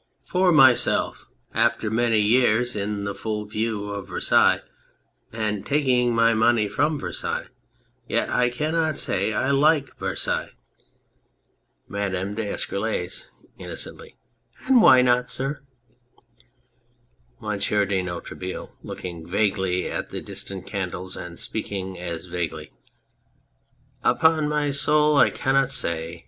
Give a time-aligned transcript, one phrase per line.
[0.23, 4.61] For myself, after many years in the full view of Versailles
[5.31, 7.49] and taking my money from Versailles,
[8.07, 10.53] yet I cannot say I like Versailles.
[11.87, 13.27] MADAME D'ESCUROLLES
[13.59, 14.15] (innocently}.
[14.65, 15.61] And why not, sir?
[17.39, 22.71] MONSIEUR DE NOIRETABLE (looking vaguely at the distant cand'es and speaking as vaguely}.
[24.03, 26.17] Upon my soul I cannot say